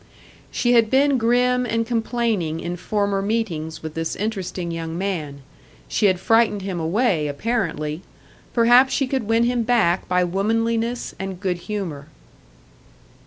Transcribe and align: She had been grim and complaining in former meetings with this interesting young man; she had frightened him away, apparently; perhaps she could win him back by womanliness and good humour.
She 0.49 0.73
had 0.73 0.89
been 0.89 1.19
grim 1.19 1.63
and 1.63 1.85
complaining 1.85 2.59
in 2.59 2.75
former 2.75 3.21
meetings 3.21 3.83
with 3.83 3.93
this 3.93 4.15
interesting 4.15 4.71
young 4.71 4.97
man; 4.97 5.43
she 5.87 6.07
had 6.07 6.19
frightened 6.19 6.63
him 6.63 6.79
away, 6.79 7.27
apparently; 7.27 8.01
perhaps 8.51 8.91
she 8.95 9.05
could 9.05 9.27
win 9.27 9.43
him 9.43 9.61
back 9.61 10.07
by 10.07 10.23
womanliness 10.23 11.13
and 11.19 11.39
good 11.39 11.57
humour. 11.59 12.07